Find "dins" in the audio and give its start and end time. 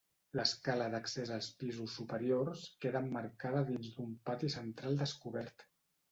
3.67-3.91